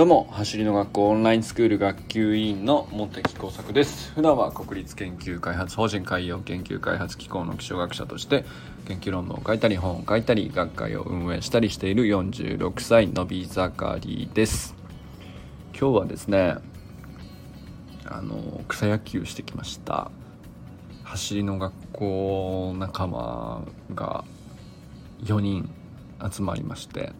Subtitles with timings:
[0.00, 4.12] どうも走りの学校オンラインスクール学級委員の茂木耕作です。
[4.14, 8.46] 普段は国立研究開発法人海洋研究開発機構の気象学者として
[8.88, 14.74] 研究論文を書いたり本を書いたり学会を運営したりしている46歳のび盛りです。
[15.78, 16.54] 今日はですね
[18.06, 20.10] あの草野球してきました。
[21.04, 24.24] 走りの学校仲間が
[25.24, 25.68] 4人
[26.32, 27.12] 集まりまして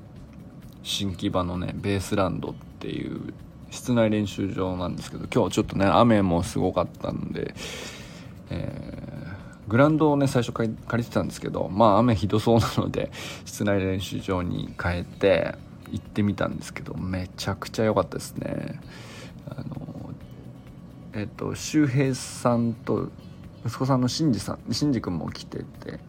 [0.82, 3.34] 新木場のねベースランドってていう
[3.70, 7.54] 室内練習場なんですけど今日ちょっとね雨もすごかったんで、
[8.50, 13.10] えー、グラウンドをね最初借りてたんですけどまあ雨ひどそうなので
[13.44, 15.54] 室内練習場に変えて
[15.92, 18.80] 行ってみたんですけどめちゃくちゃ良かったですね。
[19.48, 20.10] あの
[21.12, 23.10] えっと周平さんと
[23.66, 26.00] 息子さんのしんじさんしんじ君も来てて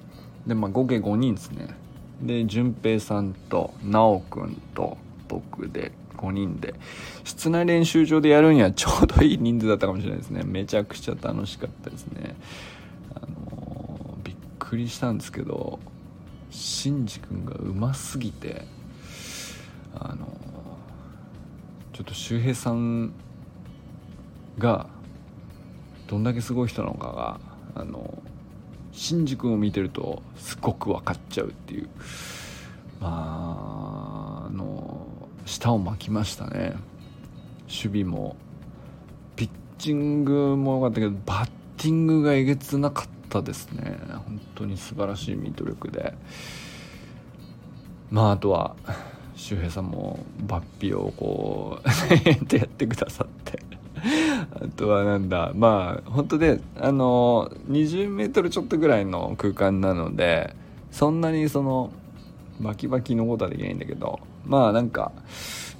[0.47, 1.75] でまあ合計5人ですね
[2.22, 6.75] で淳平さんと奈くんと僕で5人で。
[7.23, 10.44] 室内練習場でやるにはちょうどいい人数だったかもしれないですね。
[10.45, 12.36] めちゃくちゃ楽しかったですね。
[13.16, 15.80] あの、びっくりしたんですけど
[16.49, 18.66] しんじ君がうますぎて
[19.95, 20.27] あの、
[21.94, 23.14] ちょっと周平さん
[24.58, 24.88] が
[26.08, 27.39] どんだけすごい人なのかが
[27.75, 28.22] あの
[28.92, 31.89] シンジ君を見てるとすごく分かっちゃうっていう。
[32.99, 34.00] まあ
[35.52, 36.75] 舌を巻きましたね。
[37.67, 38.38] 守備も
[39.35, 43.97] ピッチングも良かったけどバッティングがえげつなかったですね。
[44.09, 46.13] 本当に素晴らしいミート力で。
[48.09, 48.75] まああとは
[49.35, 53.59] 周平さんもバッピをこうってやってくださって。
[54.53, 60.55] あとはなんだまあ本当であの20メートルちょっとぐらいの空間なので
[60.91, 61.91] そんなにその
[62.59, 65.11] バキバキのことはできないんだけどまあなんか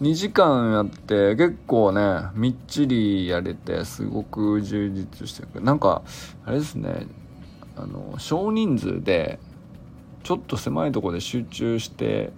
[0.02, 5.64] 2時間やって結構ねみっちりやれてすごく充実してる。
[5.64, 6.02] なんか
[6.46, 7.06] あれですね
[7.76, 9.40] あの少人数で
[10.24, 12.32] ちょっと狭いとこで集中して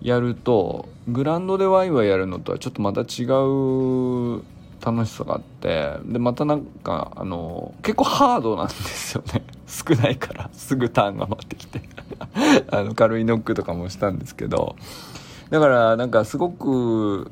[0.00, 4.42] やるとグラウンドでワイワイやるのとはちょっとまた違う
[4.90, 9.44] 楽しさがあってでまたなんかあの結構ハードなんですよね。
[9.68, 10.48] 少ないから。
[10.54, 11.82] すぐターンが待ってきて。
[12.72, 14.76] あの軽いノックとかもしたんですけど。
[15.50, 17.30] だからなんかすごく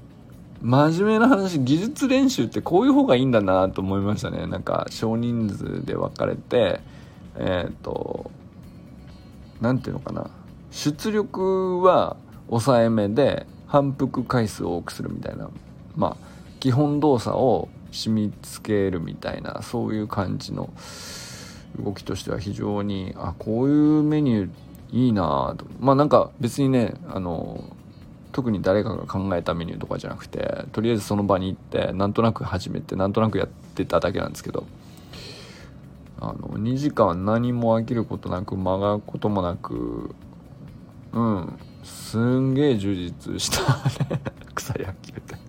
[0.60, 4.46] 真面目な話技術練習ってこういう方がいいんだなと思いましたね。
[4.46, 6.80] なんか少人数で分かれて
[7.36, 8.30] えっ、ー、と
[9.62, 10.28] 何ていうのかな。
[10.70, 12.16] 出力は
[12.48, 15.48] 抑えめで反復回数を多くするみたいな。
[15.96, 20.70] まあ基本動作を染み付けるみたいなそういう感じの
[21.82, 24.50] 動きとしては非常にあこういうメニュー
[24.92, 25.66] いいなと。
[25.80, 27.64] まあなんか別にねあの
[28.32, 34.66] 特に誰かが考えたメニューとかじゃなくてとりあえずその場に行ってなんとなく始めてなんとなくやってただけなんですけど
[36.20, 40.14] あの2時間何も飽きることなく曲がることもなく
[41.12, 44.20] うんすんげえ充実したね
[44.54, 45.45] 草野球って。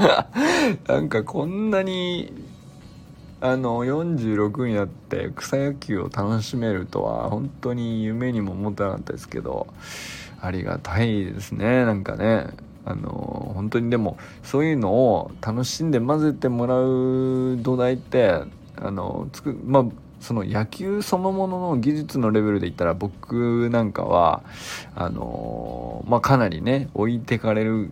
[0.88, 2.32] なんかこんなに
[3.40, 9.66] あの46になって草野球を楽しめるとは本当に夢にも思ってなかったですけど
[10.40, 12.48] ありがたいですねなんかね。
[12.82, 18.42] あの本当にでもそういうのを楽しんで混ぜてもらう土台って
[18.76, 19.84] あのつくまあ
[20.20, 24.42] その野球そのものの技術のレベルで言ったら僕なんかは
[24.94, 27.90] あのまあかなりね置いてかれる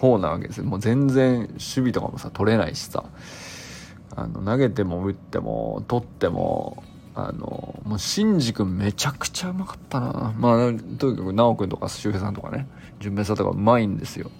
[0.00, 3.04] 方なわけですもう全然守備とかもさ取れないしさ。
[4.16, 6.82] あの投げても打っても取っても
[7.14, 10.34] あのもうシンジ君めちゃくちゃうまかったな。
[10.36, 10.56] まあ
[10.98, 12.66] とにかく奈くんとか周平さんとかね
[13.00, 14.30] 純平さんとかうまいんですよ。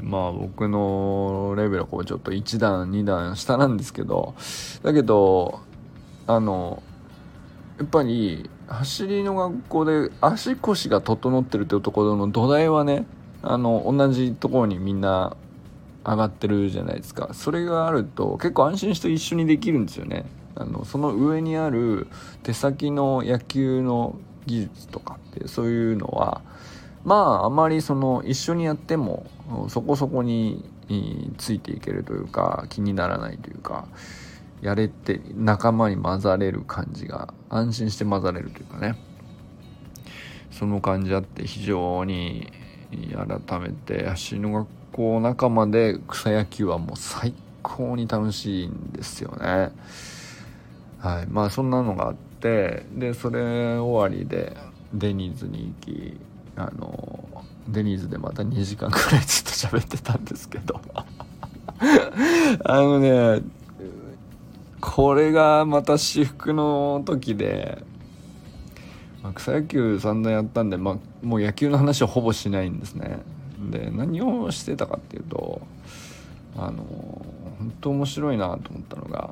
[0.00, 4.34] まあ僕のレベルはこうちょっと1段2段下なんですけど
[4.82, 5.60] だけど
[6.26, 6.82] あの
[7.78, 13.06] やっぱり走りの学校で足腰が整ってるってところの土台はね
[13.42, 15.36] あの同じところにみんな
[16.04, 17.30] 上がってるじゃないですか。
[17.32, 20.24] それがあると結構安心して一緒にできるんですよね。
[20.54, 22.06] あのその上にある
[22.42, 24.16] 手先の野球の
[24.46, 26.42] 技術とかってそういうのは
[27.04, 29.26] まああまりその一緒にやっても
[29.68, 30.68] そこそこに
[31.38, 33.86] ついていけるというか気にならないというか
[34.60, 38.96] やれて仲間に混ざれる感じが安心して混ざれるというかね。
[40.50, 42.52] その感じあって非常に
[42.96, 49.72] 改めて足の学校仲間で草野球はもう最高に楽しいんですよね。
[50.98, 51.26] はい。
[51.28, 54.56] まあそんなのがあってでそれ終わりで
[54.92, 56.16] デニーズに行き
[56.56, 57.28] あの
[57.68, 60.80] デニーズでまた2時間くらいずっと喋ってたんですけど。
[62.64, 63.42] あのね
[64.82, 67.78] これがまた私服の時で、
[69.22, 70.96] ま、草野球散々やったんで、まあ、
[71.26, 73.18] もう野球の話はほぼしないんですね。
[73.70, 75.62] で何をしてたかっていうと
[76.56, 76.82] あの
[77.58, 79.30] 本当面白いなと思ったのが、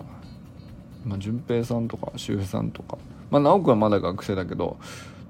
[1.05, 2.99] まあ、平さんとか周平さんとか。
[3.31, 4.77] まあ直くはまだ学生だけど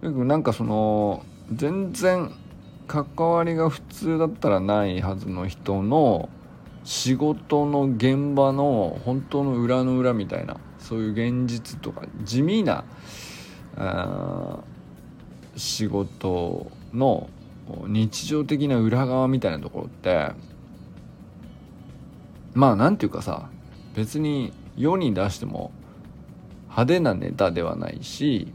[0.03, 2.33] なんかその全然
[2.87, 6.29] 関わりが普通だったらないはずの人の
[6.85, 12.85] 仕事の現場の本当の裏の裏みたいなそういう現実とか地味な
[15.57, 17.29] 仕事の
[17.87, 20.33] 日常的な裏側みたいなところって
[22.55, 23.49] まあなんていうかさ
[23.95, 25.73] 別に世に出しても
[26.65, 28.53] 派手なネタではないし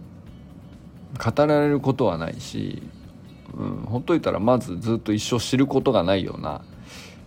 [1.24, 2.84] 語られることはないし、
[3.54, 6.62] うん、ほっといたらまずずっと一生知ることがないような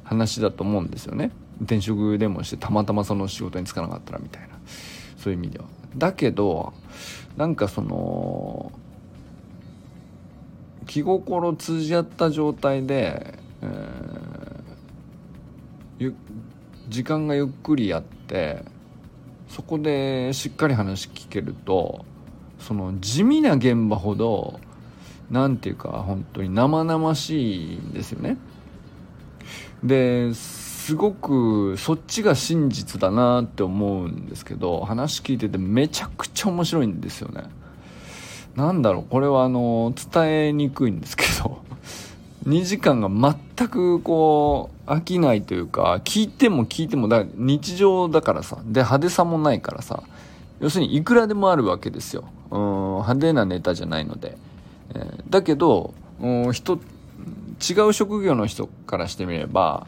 [0.05, 1.31] 話だと思うんですよね
[1.63, 4.49] 転職でもしてたまたまその仕事に就かなかったらみたいな
[5.17, 5.78] そういう意味では。
[5.97, 6.73] だけど
[7.37, 8.73] なんかその
[10.87, 16.15] 気心通じ合った状態で、えー、
[16.89, 18.65] 時間がゆっくりやって
[19.49, 22.05] そこでしっかり話聞けると
[22.59, 24.61] その地味な現場ほど
[25.31, 28.37] 何て言うか本当に生々しいんですよね。
[29.83, 30.33] で
[30.89, 37.43] すごくそっちが真実だなって思うんですけど話聞いててめちゃくちゃ面白いんですよね。
[38.57, 41.59] なんだろうこれはあの伝えにくいんですけど
[42.49, 50.03] 2時間が全くこう飽きないというか聞いても聞いてもだ日常だからさで派手さもないからさ
[50.59, 54.39] 要するにいくらでもあるわけですようん派手なネタじゃないので、
[54.95, 55.93] えー、だけど
[56.53, 56.79] 人
[57.61, 59.87] 違う職業の人からしてみれば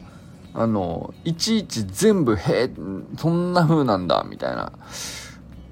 [0.53, 2.71] あのいちいち全部「へえ
[3.17, 4.71] そんな風なんだ」みたいな。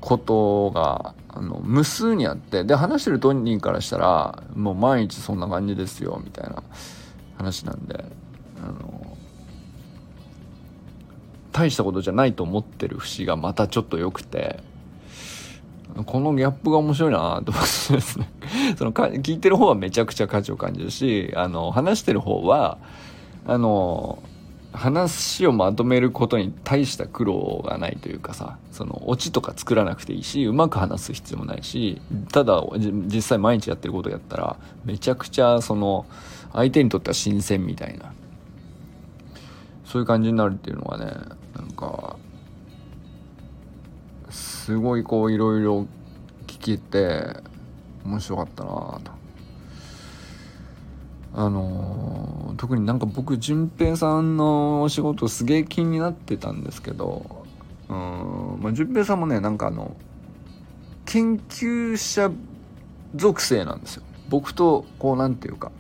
[0.02, 6.64] ことがあの無数にあってで話してる当人からしたらもう毎日そんな感じですよみたいな。
[7.40, 8.04] 話なんで
[8.62, 9.18] あの
[11.54, 14.60] 大したことじゃないと思ってる節がまたちょっと良くて
[16.06, 18.30] このギャップが面白いなと思ってですね。
[18.78, 22.78] その聞いてる方はめちゃくちゃ価値を感じるしあの話してる方は
[23.48, 24.22] あの
[24.71, 32.00] 話をまとめることに大した苦労がないというかさそのオチとか作らなくていいしうまく話す必要もないし
[32.31, 36.06] ただ実際毎日やってることやったらめちゃくちゃその
[36.54, 38.13] 相手にとっては新鮮みたいな
[39.86, 41.06] そういう感じになるっていうのがね
[41.56, 42.18] なんか
[44.30, 45.88] すごいこういろいろ
[46.45, 47.42] 聞けて
[48.06, 48.69] 面白かったな
[49.04, 49.19] と。
[51.34, 57.46] あの特になんか僕淳平さんのお仕事すげえ気になってたんですけど
[57.88, 59.96] うんまあ淳平さんもねなんかあの
[61.06, 62.31] 研究者
[63.16, 64.04] 属性なんですよ。
[64.30, 65.72] 僕とこうなんていうか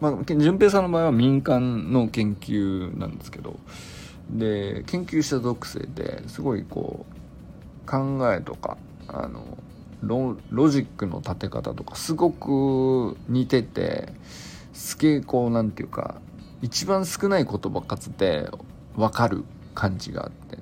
[0.00, 3.58] まあ淳平さんの場合は民間の研究なんですけど
[4.30, 7.06] で研究者属性ですごいこ
[7.84, 8.76] う考えとか
[9.08, 9.58] あの
[10.02, 14.12] ロジックの立て方とかすごく似てて
[14.76, 16.20] すげえこうなんていうか
[16.60, 18.50] 一番少ない言葉数で
[18.94, 20.58] 分かる感じがあって。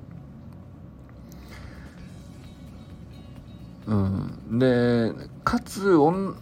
[3.87, 5.95] うん、でかつ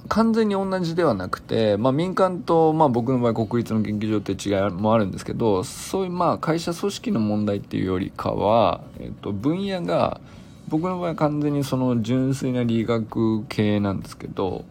[0.07, 10.21] 完全に同じではなくて、まあ、民間と、まあ、僕の場合国立の研究所って違いもあるんですけどそういうまあ会社組織の問題っていうよりかは、えっと、分野が
[10.69, 14.63] 僕の場合は完全にその純粋な理学系なんですけど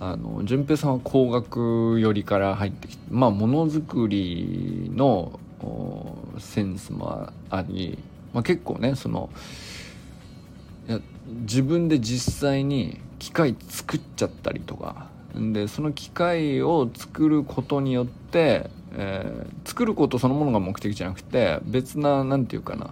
[0.00, 5.38] あの順平さんは工学寄りから入ってきてまあものづくりの
[6.38, 7.98] センスもあり、
[8.32, 9.28] まあ、結構ねその
[10.88, 11.00] いや
[11.42, 15.08] 自分で実際に機械作っちゃったりとか。
[15.32, 22.90] でその機械を作ることによって、えー、作ることそのものが目的じゃなくて別な何て言うかな。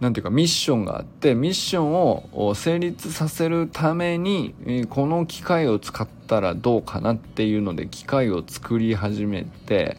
[0.00, 1.92] なんていうかミッションがあってミッション
[2.32, 4.54] を成立させるために
[4.88, 9.98] この機械を使ったらどうかなっていうので機械を作り始めて、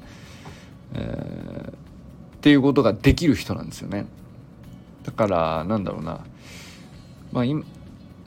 [0.95, 1.73] えー、っ
[2.41, 4.07] ていうことができる人なんですよね。
[5.03, 6.21] だからなんだろうな。
[7.31, 7.63] まあ今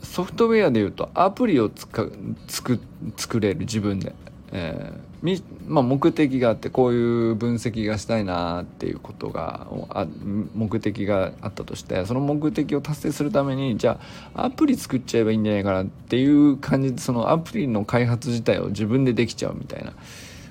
[0.02, 2.06] ソフトウェアでいうとアプリをつか
[2.46, 2.78] 作
[3.16, 4.14] 作れる自分で、
[4.52, 10.06] えー、みまあ、目的があってこういう分析がしたいなっていうことがあ
[10.54, 13.98] 目的があったとしてその目的を達成するためにじゃ
[14.34, 19.92] あアプリ作っちゃえばいいんじゃないかなっていう感じでそのアプリの開発自体を自分でできちゃうみたいな。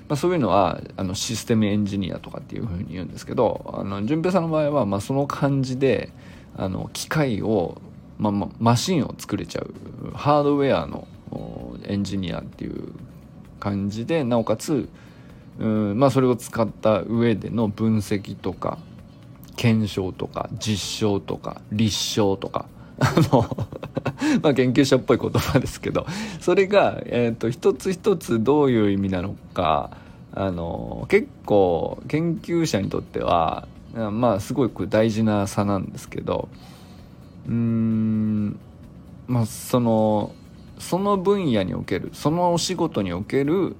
[0.06, 6.10] まあ、そういうのはあのシステムエンジニアとかっていうふうに言うんですけどあの順平さんの場合はまあその感じで
[6.58, 7.80] あの機械を、
[8.18, 11.08] まあ、マシンを作れちゃうハードウェアの
[11.86, 12.92] エンジニアっていう
[13.64, 14.90] 感じでなおかつ
[15.58, 18.76] うんまあそれを使った上での分析とか
[19.56, 22.66] 検証とか実証とか立証とか
[22.98, 23.56] あの
[24.42, 26.06] まあ研究者っぽい言葉ですけど
[26.40, 29.90] それが、えーと、一つ一つどういう意味なのか
[30.34, 36.48] あの結構研究者にとってはまあすごく大事な差なんですけど
[37.46, 38.58] うーん
[39.26, 40.32] まあその
[40.78, 43.76] その分野におけるそのお仕事における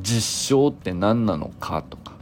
[0.00, 2.16] 実証って何なのかとか。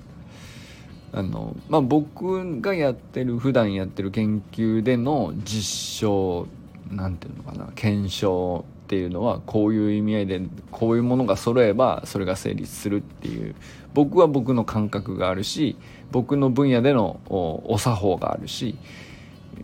[1.12, 6.48] あの、まあ、僕がやってる普段やってる研究での実証
[6.90, 13.54] なんていうのかな検証っていうのはこういう意味合いでこういうものが揃えばそれが成立するっていう
[13.94, 15.76] 僕は僕の感覚があるし
[16.10, 18.76] 僕の分野でのお作法があるし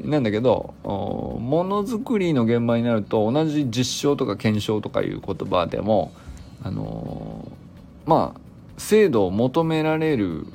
[0.05, 6.13] なんだけどものづくりの現場になると同じ実証とか検証とかいう言葉でも
[6.63, 7.51] あの
[8.07, 8.41] まあ
[8.79, 10.47] 精度を求められる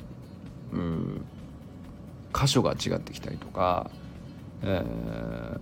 [2.34, 3.90] 箇所が違ってきたりとか、
[4.62, 5.60] えー、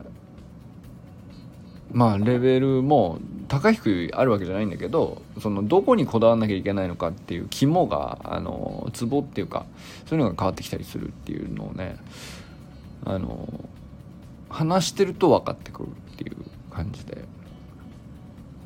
[1.93, 9.67] まあレベルも高低あるわけじゃないんだけどそのどこにこだわんなきゃいけないのかっていう肝があのツボっていうか
[10.07, 11.97] そういうのが変わってきたりするっていうのをね
[13.05, 13.49] あの
[14.49, 16.37] 話してると分かってくるっていう
[16.71, 17.25] 感じで。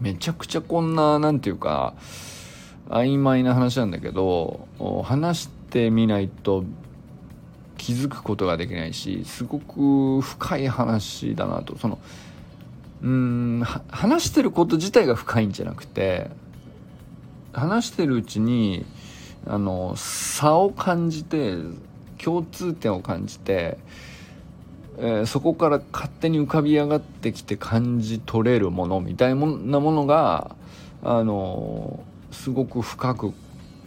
[0.00, 1.94] めちゃくちゃこんな何て言うか
[2.88, 4.68] 曖昧な話なんだけど
[5.04, 6.64] 話してみないと
[7.76, 11.76] 気づくことができないしすごく深い話だなと。
[11.78, 11.98] その
[13.00, 16.28] うん話してること自体が深いんじゃなくて
[17.52, 18.84] 話してるうちに
[19.46, 21.54] あの差を感じて
[22.22, 23.78] 共通点を感じて
[25.00, 29.46] えー、そこから勝手に浮かび上がってきて感じ取れるものみたいなも
[29.92, 30.56] のが、
[31.02, 33.32] あのー、すごく深く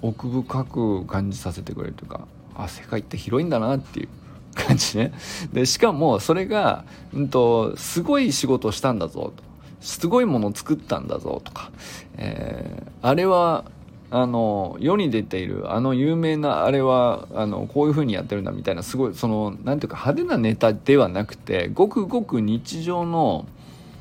[0.01, 4.09] 奥深く感じさせてくれるというかあ世界って広いんだなっていう
[4.55, 5.13] 感じね。
[5.53, 9.51] でしかもそれが、うんと、すごい仕事をしたんだぞと。
[9.81, 11.71] すごいものを作ったんだぞとか、
[12.15, 13.65] えー、あれは
[14.13, 23.45] あの世に出ているあの有名なあれはあのこういう風にやってるんだみたいなすごいその何ていうか派手なネタではなくてごくごく日常の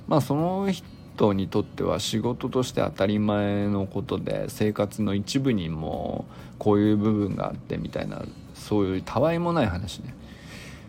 [0.09, 6.25] まあその人にとっては仕事として当たり前のことで生活の一部にも
[6.59, 8.23] こういう部分があってみたいな
[8.55, 10.15] そういうたわいもない話ね。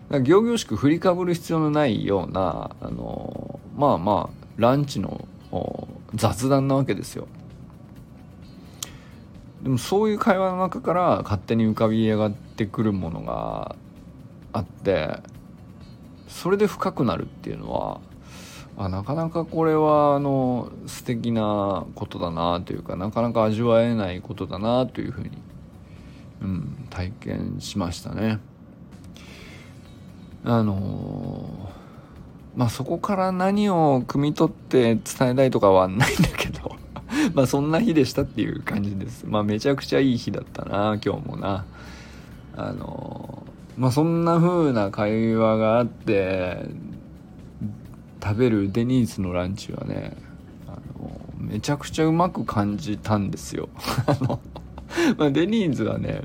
[0.10, 5.28] 行々しく振りかぶる必要のないようなあのまあまあランチの
[6.16, 7.28] 雑談なわけですよ。
[9.64, 13.76] でもそういう会話の中から勝手に浮かび上がってくるものが
[14.54, 15.20] あって
[16.28, 18.02] それで深くなるっていうのは
[18.78, 25.30] あなかなかこれはあの素敵なことだなというかなかなか味わえないことだなというふうに、
[26.42, 28.40] うん、体験しましたね。
[30.44, 31.70] あの
[32.56, 36.76] まあそこから何を汲み取って伝えたいとかはないんだけど
[37.34, 39.26] まあそんな日でしたっていう感じです。
[39.28, 41.66] まあめちゃくちゃいい日だったな、今日もな。
[42.56, 43.46] あの、
[43.78, 46.66] まあそんな風な会話があって、
[48.24, 50.16] 食べるデニーズのランチはね、
[50.68, 53.70] あの、めちゃくちゃうまく感じたんですよ。
[54.08, 54.40] あの、
[55.18, 56.24] まあデニーズはね、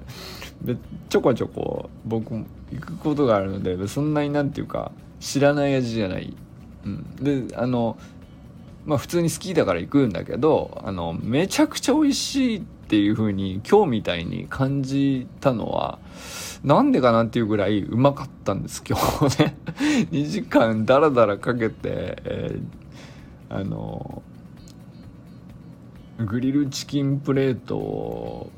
[1.09, 6.37] ちょこちょこ僕も行くことがあるので、そんなになんていうか、知らない味じゃない。
[6.85, 7.49] うん。
[7.49, 7.97] で、あの、
[8.87, 15.99] まあ普通に好きだから行くんだけど、あの、めちゃくちゃ美味しいっていう風に今日みたいに感じたのは、
[16.63, 19.57] なんでかなっていうぐらいうまかったんです、今日ね。
[20.13, 24.23] 2時間ダラダラかけて、えー、あの、
[26.25, 28.51] グリルチキンプレートを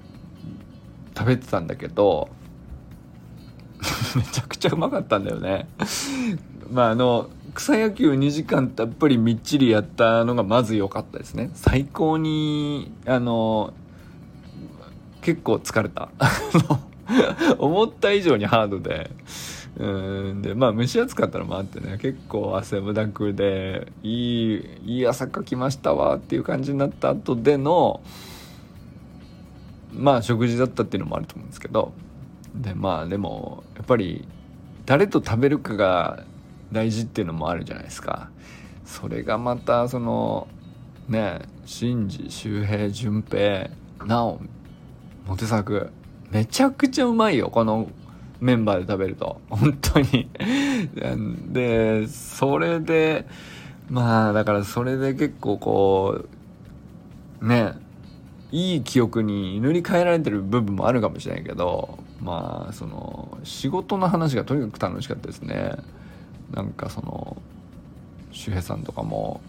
[1.16, 2.28] 食べてたんだけど、
[4.14, 5.68] めちゃくちゃうまかったんだよね。
[6.70, 11.50] まああの、草野球2時間たっぷりみっちりやったのがまず良かったですね。
[11.54, 13.74] 最高にあの
[15.22, 16.08] 結構疲れた。
[17.58, 19.10] 思った以上にハードで。
[19.76, 28.00] うんでまあ蒸し暑かったのもあってね結構汗もだくでいいいい朝かきましたわっていう感じになった後での
[29.92, 31.92] まあ食事だったっていうのもあると思うんですけど。
[32.54, 34.28] でまあでもやっぱり
[34.86, 36.22] 誰と食べるかが
[36.72, 38.30] 大事っていうのもあるじゃないですか。
[38.84, 40.48] それがまたその
[41.08, 43.70] ね真治周平淳平
[44.06, 44.40] 直
[45.26, 45.90] モテ作
[46.30, 47.88] めちゃくちゃうまいよこの
[48.40, 49.40] メンバーで食べると。
[49.50, 50.28] 本当に。
[51.52, 53.26] でそれで
[53.90, 56.25] まあだからそれで結構こ
[57.40, 57.72] うね
[58.52, 65.72] いい記憶に塗り替えられてる部分もあるかもしれないけどまあその仕事の話がとにかく楽しかったですね。
[66.52, 67.37] なんかその
[68.33, 69.40] 周平さんとかも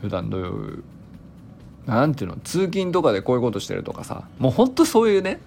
[0.00, 0.84] 普段どういう
[1.86, 5.40] なんていうの通勤とかでこういうことしてるとかさもうほんとそういうね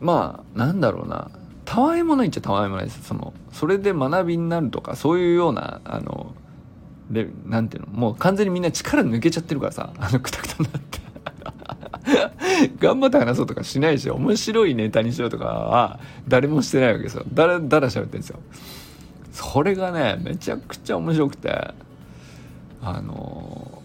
[0.00, 1.30] まあなんだろうな
[1.64, 3.02] たわいもないっちゃたわいもないです。
[3.02, 6.34] そのそれで学びになるとかそういうようなあの
[7.10, 11.01] でなんていうのもう完全にみんな力抜けちゃってるからさあのくたくたになって。
[12.78, 17.24] 頑張って話そうとかしないし面白いネタにしようとかは誰もしてないわけですよ。
[17.32, 18.40] だらだら喋ってるんですよ。
[19.32, 21.74] それがねめちゃくちゃ面白くて。
[22.84, 23.80] あの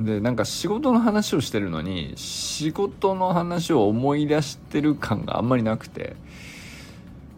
[0.00, 6.16] でなんか仕事の話をしてるのに仕事の話を思い出してる感があんまりなくて。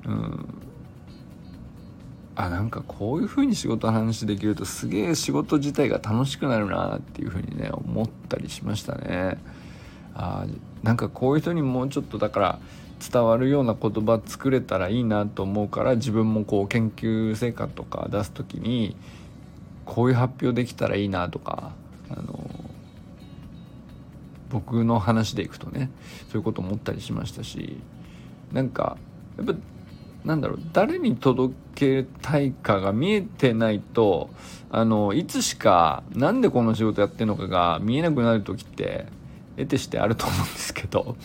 [0.06, 0.65] うん。
[2.36, 9.38] あなんかこういう風に仕事の話できるとすげえ仕事自体が楽しくなるなっていう風にね思ったりしましたね。
[10.14, 10.46] あ
[10.82, 12.58] なんかこういう人にもうちょっとだから
[13.10, 18.96] 伝わるような言葉作れたらいいなと思うから自分もこう研究成果とか出す時に
[19.84, 21.72] こういう発表できたらいいなとか
[22.10, 22.50] あの
[24.50, 25.90] 僕の話でいくとね
[26.30, 27.78] そういうこと思ったりしましたし
[28.52, 28.96] なんか
[29.36, 29.54] やっぱ
[30.26, 34.28] なんだろう誰に届けたいかが見えてないと
[34.70, 39.06] あのいつしかなんでこの仕事やってるのかが見えなくなる時って
[39.56, 41.16] 得てしてあると思うんですけど。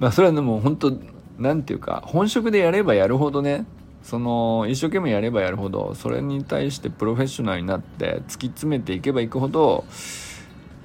[0.00, 0.98] まあそれはでも本当
[1.38, 3.66] なんていうか本職でやればやるほどね
[4.02, 9.84] その一生懸命やればやるほどそれに対してプロフェッショナルになって突き詰めていけばいくほど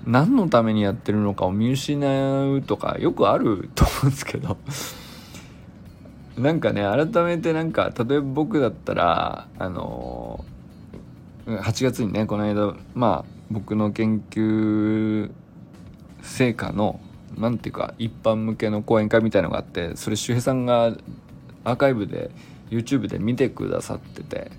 [0.06, 1.98] 何のためにやってるのかを見失
[2.52, 4.58] うとかよくあると思うんですけど。
[6.38, 10.44] なんかね改めてなんか例えば僕だったらあの
[11.46, 15.32] 8月にねこの間まあ僕の研究
[16.22, 17.00] 成果の
[17.38, 20.96] 何ていうか一般向けの講演会みたいのがあってそれ周平さんが
[21.64, 22.32] アーカイブで
[22.70, 24.52] YouTube で見てくださってて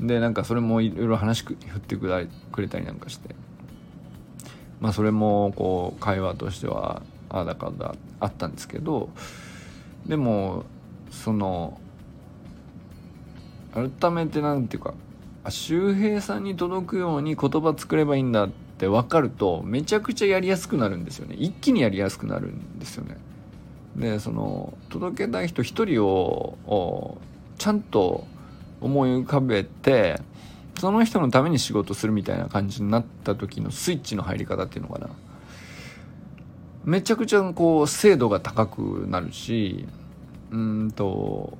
[0.00, 3.34] でなんかそれもいろいろ話振ってくだくれたりなんかして。
[4.80, 9.10] まあそれもこう会話としてはああだかだあったんですけど
[10.06, 10.64] でも
[11.10, 11.78] その
[13.72, 14.94] 改めて何て言うか
[15.50, 23.16] 周平さんに届くように言葉作ればいいんだって分かるとめちゃくちゃやりやすくなるんですよね一気にやりやすくなるんですよね。
[23.96, 27.18] でその届けたい人一人を
[27.58, 28.24] ちゃんと
[28.80, 30.20] 思い浮かべて
[30.78, 35.10] その人のために仕事するみたいな感じになった時のスイッチの入り方っていうのかな
[36.84, 39.86] めちゃくちゃこう精度が高くなるし
[40.50, 41.56] うんと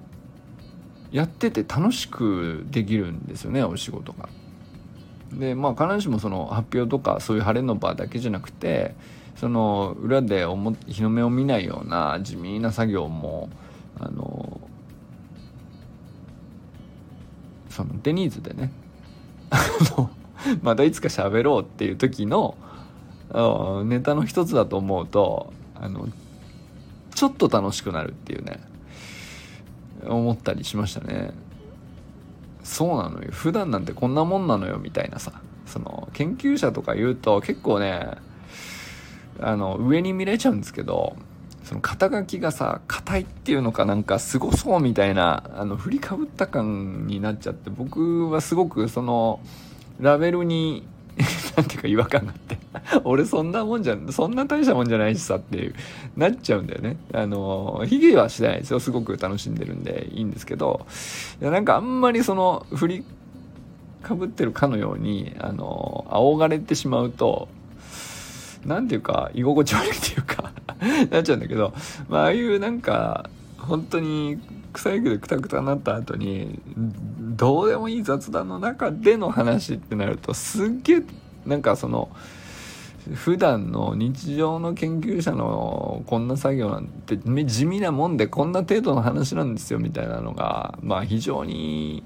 [1.12, 4.28] やってて楽しくできるんですよねお仕事が。
[5.32, 8.94] でまあ必ずしもその発表とかそういう晴れの場だけじゃなくて
[9.36, 10.44] その裏で
[10.86, 13.48] 日の目を見ないような地味な作業も
[13.98, 14.60] あの
[17.68, 18.72] そのデニーズでね
[20.62, 22.56] またいつか喋ろうっていう時の
[23.84, 26.08] ネタの一つだと思うとあの
[27.14, 28.60] ちょっと楽しくなるっていうね
[30.06, 31.32] 思ったりしましたね。
[32.62, 33.28] そうなのよ。
[33.30, 35.40] 普段なんてこんなもんなのよみたいなさ。
[35.70, 38.10] その研究者とか言うと結構ね
[39.38, 41.16] あの上に見れちゃうんですけど
[41.64, 49.40] その肩書きがさ硬いっていうのかなんかすごそうみたいなあの振りかぶった感になっちゃって僕はすごくその
[50.00, 50.86] ラベルに
[51.56, 52.58] なんていうか違和感があって。
[53.04, 55.74] 俺そんなもんじゃそんな大したもんじゃないしさっていう
[56.16, 56.96] なっちゃうんだよね。
[57.12, 58.80] あの卑下はしないですよ。
[58.80, 60.86] すごく楽しんでるんでいいんですけど。
[61.40, 63.04] いやなんかあんまりその振り
[64.02, 67.48] かぶってるかのようにあの仰がれてしまうと
[68.64, 70.52] 何ていうか居心地悪いっていうか
[71.10, 71.72] なっちゃうんだけど、
[72.08, 73.28] まあ、ああいうなんか
[73.58, 74.38] 本当に
[74.72, 81.02] 草野球でクタクタになった後にどうでもいい雑談の中での話ってなるとすっげえ
[81.46, 82.08] なんかその
[83.14, 92.02] 普段の日常の研究者のこんな作業なんて地味なもんでこんな程度の話なんですよみたいなのがまあ非常に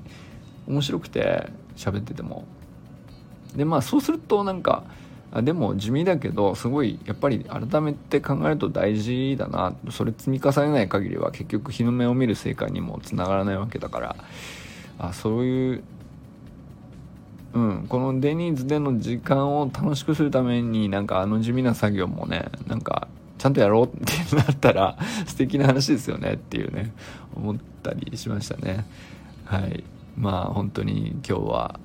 [0.67, 2.45] 面白くて喋ってても。
[3.55, 4.85] でまあそうするとなんか
[5.33, 9.75] あでも地味だけどすごいやっぱり改めて考えると大事だな。
[9.91, 14.17] それ積み重ねない限りは結局日の目を見る成果にもつながらないわけだから。
[14.99, 15.85] あそういう
[17.55, 23.07] うん、このデニーズでの時間を楽しくするためになんかあの地味な作業もねなんか
[23.39, 26.93] ちゃんとやろうってなったら素敵な話ですよねっていうね
[27.37, 28.85] 思ったりしましたね。
[29.47, 29.85] はい。
[30.17, 31.81] まあ本当に今日は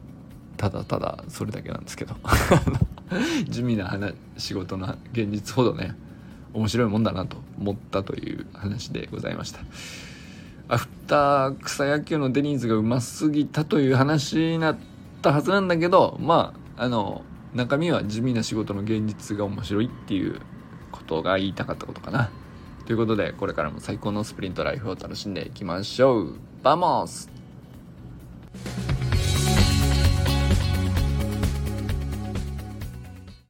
[0.57, 2.15] ただただそれだけなんですけど。
[3.49, 5.95] 地味な話仕事の現実ほどね
[6.53, 9.59] 面白いもんだなと思ったという話でございました。
[10.67, 14.77] アフター草野球のデニーズがうますぎたという話にな
[15.19, 20.39] ったはずなんだけどまああの中身は地味な仕事の現実が面白いっていう
[20.91, 22.31] ことが言いたかったことかな。
[22.85, 26.35] ということでこれからも最高のスプリントライフを楽しんでいきましょう。
[26.63, 27.29] vamos